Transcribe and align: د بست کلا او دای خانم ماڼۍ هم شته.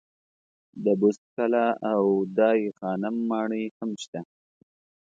د 0.83 0.85
بست 0.99 1.23
کلا 1.35 1.67
او 1.91 2.03
دای 2.37 2.61
خانم 2.79 3.15
ماڼۍ 3.29 3.65
هم 3.77 3.89
شته. 4.03 4.21